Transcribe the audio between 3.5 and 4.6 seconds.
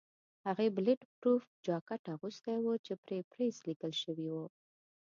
لیکل شوي وو.